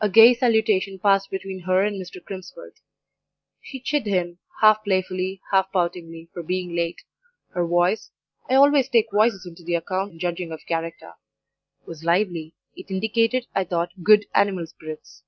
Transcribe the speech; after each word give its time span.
A 0.00 0.08
gay 0.08 0.34
salutation 0.34 0.98
passed 0.98 1.30
between 1.30 1.60
her 1.60 1.82
and 1.84 1.94
Mr. 1.94 2.20
Crimsworth; 2.20 2.80
she 3.60 3.78
chid 3.78 4.06
him, 4.06 4.38
half 4.60 4.82
playfully, 4.82 5.40
half 5.52 5.70
poutingly, 5.70 6.28
for 6.32 6.42
being 6.42 6.74
late; 6.74 7.00
her 7.50 7.64
voice 7.64 8.10
(I 8.50 8.54
always 8.56 8.88
take 8.88 9.12
voices 9.12 9.46
into 9.46 9.62
the 9.62 9.76
account 9.76 10.14
in 10.14 10.18
judging 10.18 10.50
of 10.50 10.66
character) 10.66 11.12
was 11.86 12.02
lively 12.02 12.54
it 12.74 12.90
indicated, 12.90 13.46
I 13.54 13.62
thought, 13.62 13.92
good 14.02 14.26
animal 14.34 14.66
spirits. 14.66 15.22